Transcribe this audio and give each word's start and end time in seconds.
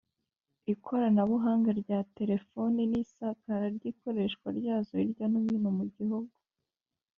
ikoranabuhanga 0.73 1.69
rya 1.81 1.99
terefoni 2.17 2.81
n’isakara 2.91 3.65
ry’ikoreshwa 3.75 4.47
ryazo 4.57 4.91
hirya 5.01 5.25
no 5.31 5.39
hino 5.45 5.69
mu 5.77 5.85
gihugu 5.95 6.33